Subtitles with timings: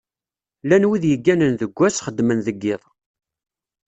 [0.63, 2.83] Llan wid yegganen deg ass, xeddmen deg iḍ.